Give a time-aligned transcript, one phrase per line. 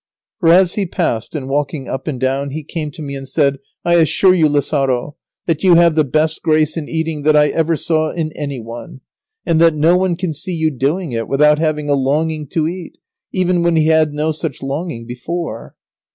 [0.39, 3.59] For as he passed, in walking up and down, he came to me and said:
[3.85, 7.75] "I assure you, Lazaro, that you have the best grace in eating that I ever
[7.75, 9.01] saw in any one,
[9.45, 12.97] and that no one can see you doing it, without having a longing to eat,
[13.31, 15.75] even when he had no such longing before."